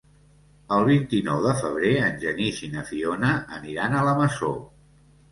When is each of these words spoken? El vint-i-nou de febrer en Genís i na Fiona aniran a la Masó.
El 0.75 0.85
vint-i-nou 0.85 1.41
de 1.47 1.51
febrer 1.59 1.91
en 2.05 2.17
Genís 2.23 2.61
i 2.67 2.69
na 2.75 2.85
Fiona 2.87 3.29
aniran 3.59 3.93
a 3.99 4.01
la 4.07 4.15
Masó. 4.21 4.49